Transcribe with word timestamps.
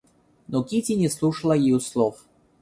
Но 0.47 0.63
Кити 0.63 0.93
не 0.93 1.09
слушала 1.09 1.53
ее 1.53 1.79
слов. 1.79 2.25